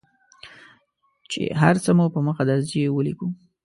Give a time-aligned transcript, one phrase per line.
[1.31, 3.27] چې هر څه مو په مخه درځي ولیکو.